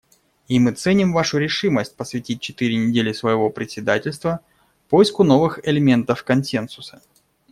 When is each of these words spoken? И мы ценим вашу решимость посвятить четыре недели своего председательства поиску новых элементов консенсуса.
И 0.47 0.57
мы 0.59 0.71
ценим 0.73 1.13
вашу 1.13 1.37
решимость 1.37 1.95
посвятить 1.95 2.41
четыре 2.41 2.75
недели 2.75 3.13
своего 3.13 3.51
председательства 3.51 4.39
поиску 4.89 5.23
новых 5.23 5.59
элементов 5.67 6.23
консенсуса. 6.23 7.03